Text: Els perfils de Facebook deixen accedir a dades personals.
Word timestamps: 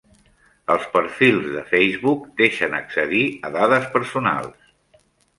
Els 0.75 0.85
perfils 0.93 1.43
de 1.55 1.61
Facebook 1.73 2.23
deixen 2.41 2.77
accedir 2.77 3.21
a 3.49 3.51
dades 3.57 3.85
personals. 3.97 4.73